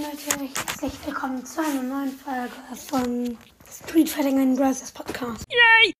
Leute, 0.00 0.50
herzlich 0.64 0.92
willkommen 1.04 1.44
zu 1.44 1.60
einer 1.60 1.82
neuen 1.82 2.12
Folge 2.12 2.54
von 2.88 3.36
Street 3.70 4.08
Fighting 4.08 4.40
in 4.40 4.56
Brothers 4.56 4.90
Podcast. 4.92 5.44
Yay! 5.50 5.92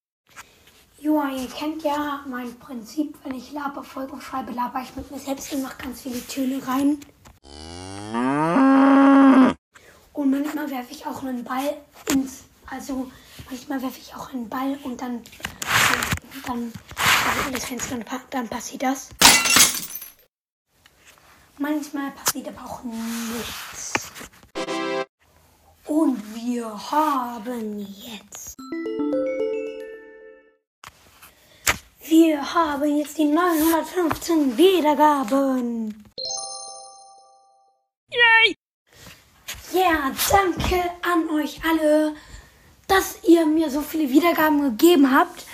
Joa, 1.00 1.28
ihr 1.28 1.46
kennt 1.48 1.82
ja 1.82 2.24
mein 2.26 2.58
Prinzip, 2.58 3.14
wenn 3.24 3.34
ich 3.34 3.52
Laber 3.52 3.84
Folge 3.84 4.18
schreibe, 4.18 4.52
laber 4.52 4.80
ich 4.80 4.96
mit 4.96 5.10
mir 5.10 5.18
selbst 5.18 5.52
und 5.52 5.60
mache 5.60 5.82
ganz 5.82 6.00
viele 6.00 6.26
Töne 6.26 6.66
rein. 6.66 6.98
Und 10.14 10.30
manchmal 10.30 10.70
werfe 10.70 10.92
ich 10.92 11.04
auch 11.04 11.22
einen 11.22 11.44
Ball 11.44 11.76
ins, 12.08 12.44
also 12.70 13.10
manchmal 13.50 13.82
werfe 13.82 14.00
ich 14.00 14.14
auch 14.14 14.32
einen 14.32 14.48
Ball 14.48 14.78
und 14.82 15.02
dann, 15.02 15.20
dann, 16.46 16.46
dann, 16.46 16.72
also 16.96 17.50
das 17.52 17.66
Fenster, 17.66 17.98
dann, 17.98 18.20
dann 18.30 18.48
passiert 18.48 18.82
das. 18.82 19.10
Manchmal 21.62 22.10
passiert 22.12 22.48
aber 22.48 22.64
auch 22.64 22.80
nichts. 22.84 24.10
Und 25.84 26.34
wir 26.34 26.90
haben 26.90 27.78
jetzt. 27.78 28.56
Wir 32.08 32.54
haben 32.54 32.96
jetzt 32.96 33.18
die 33.18 33.26
915 33.26 34.56
Wiedergaben. 34.56 36.02
Yay! 38.10 38.56
Ja, 39.74 40.12
danke 40.30 40.82
an 41.02 41.28
euch 41.28 41.60
alle, 41.62 42.14
dass 42.88 43.22
ihr 43.24 43.44
mir 43.44 43.68
so 43.68 43.82
viele 43.82 44.08
Wiedergaben 44.08 44.62
gegeben 44.62 45.14
habt. 45.14 45.44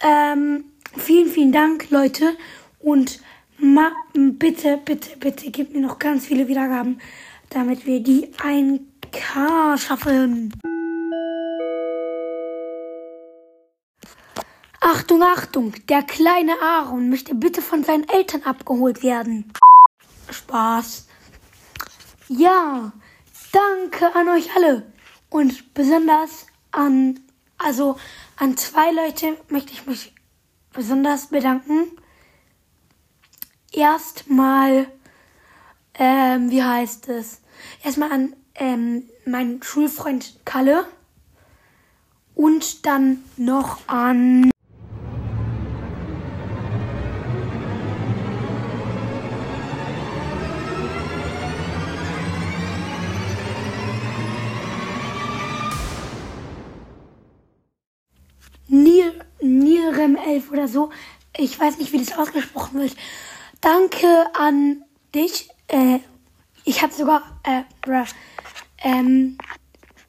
Ähm, 0.00 0.72
vielen, 0.96 1.28
vielen 1.28 1.52
Dank, 1.52 1.90
Leute. 1.90 2.34
Und 2.80 3.20
Ma 3.58 3.92
bitte, 4.12 4.78
bitte, 4.84 5.16
bitte, 5.16 5.50
gib 5.50 5.72
mir 5.72 5.80
noch 5.80 5.98
ganz 5.98 6.26
viele 6.26 6.48
Wiedergaben, 6.48 7.00
damit 7.50 7.86
wir 7.86 8.00
die 8.00 8.32
1K 8.34 9.78
schaffen. 9.78 10.52
Achtung, 14.80 15.22
Achtung, 15.22 15.74
der 15.88 16.02
kleine 16.02 16.60
Aaron 16.60 17.08
möchte 17.08 17.34
bitte 17.34 17.62
von 17.62 17.84
seinen 17.84 18.08
Eltern 18.08 18.42
abgeholt 18.42 19.02
werden. 19.02 19.52
Spaß. 20.30 21.08
Ja, 22.28 22.92
danke 23.52 24.14
an 24.14 24.28
euch 24.30 24.54
alle. 24.56 24.92
Und 25.30 25.74
besonders 25.74 26.46
an, 26.72 27.20
also 27.56 27.96
an 28.36 28.56
zwei 28.56 28.90
Leute 28.90 29.36
möchte 29.48 29.72
ich 29.72 29.86
mich 29.86 30.12
besonders 30.72 31.28
bedanken 31.28 31.90
erstmal, 33.76 34.86
ähm, 35.94 36.50
wie 36.50 36.62
heißt 36.62 37.08
es? 37.08 37.40
Erstmal 37.82 38.12
an 38.12 38.36
ähm, 38.54 39.04
meinen 39.24 39.62
Schulfreund 39.62 40.40
Kalle 40.44 40.86
und 42.34 42.86
dann 42.86 43.24
noch 43.36 43.80
an 43.86 44.50
Nirem 59.40 60.16
11 60.16 60.50
oder 60.50 60.68
so. 60.68 60.90
Ich 61.36 61.58
weiß 61.58 61.78
nicht, 61.78 61.92
wie 61.92 61.98
das 61.98 62.16
ausgesprochen 62.16 62.80
wird. 62.80 62.96
Danke 63.64 64.26
an 64.34 64.84
dich. 65.14 65.48
Äh, 65.68 66.00
ich 66.64 66.82
habe 66.82 66.92
sogar, 66.92 67.22
äh, 67.44 67.62
bruh, 67.80 68.04
ähm, 68.82 69.38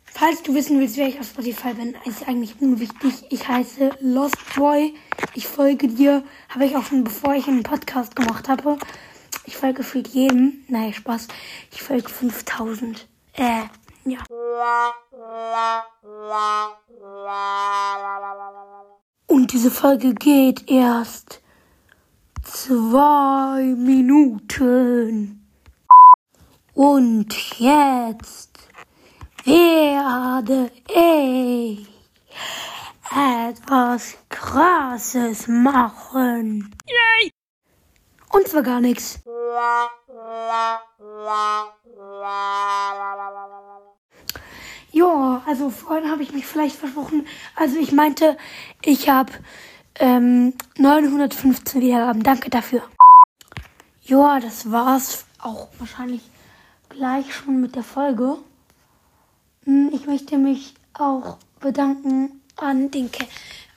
falls 0.04 0.44
du 0.44 0.54
wissen 0.54 0.78
willst, 0.78 0.98
wer 0.98 1.08
ich 1.08 1.22
auf 1.22 1.28
Spotify 1.28 1.74
bin, 1.74 1.96
ist 2.04 2.28
eigentlich 2.28 2.62
unwichtig. 2.62 3.14
Ich 3.30 3.48
heiße 3.48 3.92
Lost 4.02 4.36
Boy. 4.58 4.94
Ich 5.36 5.48
folge 5.48 5.88
dir. 5.88 6.26
Habe 6.50 6.66
ich 6.66 6.76
auch 6.76 6.84
schon, 6.84 7.06
bevor 7.06 7.34
ich 7.34 7.48
einen 7.48 7.64
Podcast 7.64 8.18
gemacht 8.18 8.50
habe. 8.50 8.78
Ich 9.46 9.56
folge 9.56 9.84
für 9.84 10.00
jedem. 10.00 10.66
Nein, 10.68 10.92
Spaß. 10.92 11.30
Ich 11.72 11.82
folge 11.82 12.10
5000. 12.10 13.08
Äh, 13.38 13.62
ja. 14.04 14.20
Und 19.28 19.54
diese 19.54 19.72
Folge 19.72 20.14
geht 20.14 20.70
erst 20.70 21.42
zwei 22.56 23.76
Minuten. 23.78 25.46
Und 26.74 27.60
jetzt 27.60 28.58
werde 29.44 30.72
ich 30.90 31.88
etwas 33.12 34.16
Krasses 34.30 35.48
machen. 35.48 36.76
Yay! 36.88 37.32
Und 38.32 38.48
zwar 38.48 38.64
gar 38.64 38.80
nichts. 38.80 39.20
Ja, 44.92 45.42
also 45.46 45.70
vorhin 45.70 46.10
habe 46.10 46.24
ich 46.24 46.32
mich 46.32 46.46
vielleicht 46.46 46.78
versprochen. 46.78 47.28
Also 47.56 47.78
ich 47.78 47.92
meinte, 47.92 48.38
ich 48.82 49.10
habe 49.10 49.34
ähm, 50.00 50.54
915 50.78 51.82
Wiedergaben. 51.82 52.24
Danke 52.24 52.50
dafür. 52.50 52.84
Ja, 54.04 54.40
das 54.40 54.72
war's 54.72 55.26
auch 55.40 55.70
wahrscheinlich 55.80 56.22
gleich 56.90 57.34
schon 57.34 57.62
mit 57.62 57.76
der 57.76 57.84
Folge. 57.84 58.38
Hm, 59.64 59.92
ich 59.94 60.06
möchte 60.06 60.38
mich 60.38 60.76
auch 60.94 61.38
bedanken 61.60 62.42
an 62.58 62.92
den, 62.92 63.12
Ke 63.12 63.26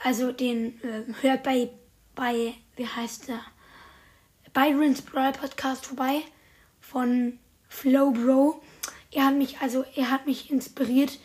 also 0.04 0.32
den, 0.32 0.80
äh, 0.82 1.04
hört 1.22 1.42
bei, 1.42 1.70
bei, 2.14 2.54
wie 2.76 2.86
heißt 2.86 3.28
der? 3.28 3.40
Byron's 4.52 5.02
Brawl 5.02 5.32
Podcast 5.32 5.86
vorbei 5.86 6.22
von 6.80 7.38
Flow 7.68 8.10
Bro. 8.10 8.62
Er 9.10 9.26
hat 9.26 9.34
mich, 9.34 9.60
also 9.60 9.84
er 9.94 10.10
hat 10.10 10.26
mich 10.26 10.50
inspiriert, 10.50 11.18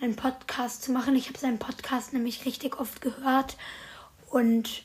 einen 0.00 0.16
Podcast 0.16 0.82
zu 0.82 0.92
machen. 0.92 1.16
Ich 1.16 1.28
habe 1.28 1.38
seinen 1.38 1.58
Podcast 1.58 2.12
nämlich 2.12 2.44
richtig 2.44 2.78
oft 2.78 3.00
gehört 3.00 3.56
und 4.30 4.84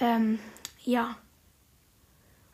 ähm, 0.00 0.38
ja. 0.82 1.16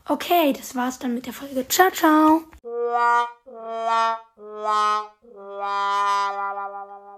Okay, 0.07 0.53
das 0.53 0.75
war's 0.75 0.99
dann 0.99 1.15
mit 1.15 1.27
der 1.27 1.33
Folge. 1.33 1.67
Ciao, 1.69 1.91
ciao. 1.91 2.43